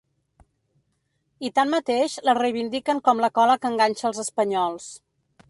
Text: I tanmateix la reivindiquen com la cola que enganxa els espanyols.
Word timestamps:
I 1.49 1.51
tanmateix 1.59 2.15
la 2.29 2.35
reivindiquen 2.39 3.03
com 3.09 3.23
la 3.27 3.31
cola 3.37 3.59
que 3.63 3.71
enganxa 3.75 4.11
els 4.13 4.25
espanyols. 4.27 4.91